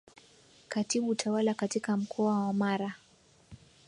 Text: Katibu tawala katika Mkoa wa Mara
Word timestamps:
Katibu 0.69 1.15
tawala 1.15 1.53
katika 1.53 1.97
Mkoa 1.97 2.45
wa 2.47 2.53
Mara 2.53 2.95